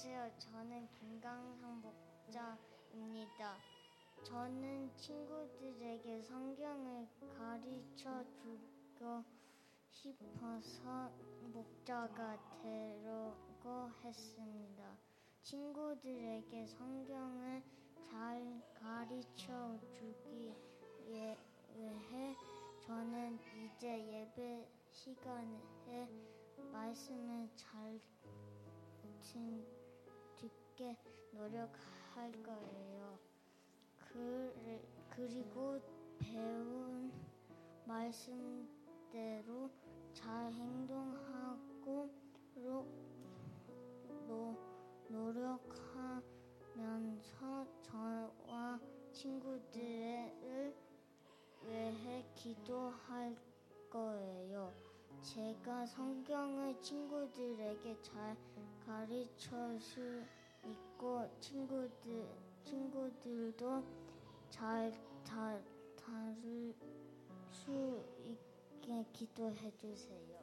안녕하세요. 0.00 0.30
저는 0.38 0.88
김강상 0.92 1.82
목자입니다. 1.82 3.58
저는 4.22 4.96
친구들에게 4.96 6.22
성경을 6.22 7.08
가르쳐 7.36 8.24
주고 8.36 9.24
싶어서 9.90 11.10
목자가 11.52 12.38
되려고 12.62 13.90
했습니다. 14.04 14.96
친구들에게 15.42 16.66
성경을 16.68 17.60
잘 18.08 18.62
가르쳐 18.80 19.76
주기 19.90 20.54
위해 21.08 21.36
저는 22.86 23.36
이제 23.56 23.98
예배 23.98 24.64
시간에 24.92 26.08
말씀을 26.70 27.48
잘 27.56 28.00
듣 29.28 29.77
게 30.78 30.96
노력할 31.32 32.30
거예요. 32.40 33.18
그, 33.98 34.54
그리고 35.10 35.80
배운 36.20 37.12
말씀대로 37.84 39.68
잘 40.12 40.52
행동하고 40.52 42.08
노, 42.54 42.86
노력하면서 45.08 46.22
저와 47.82 48.78
친구들을 49.12 50.76
위해 51.64 52.24
기도할 52.36 53.36
거예요. 53.90 54.72
제가 55.22 55.86
성경을 55.86 56.80
친구들에게 56.80 58.00
잘 58.00 58.36
가르쳐 58.86 59.76
수 59.80 60.22
있고 60.64 61.26
친구들 61.40 62.26
친구들도 62.64 63.82
잘 64.50 64.92
다, 65.24 65.58
다룰 65.96 66.74
수 67.50 68.04
있게 68.24 69.04
기도해 69.12 69.70
주세요. 69.76 70.38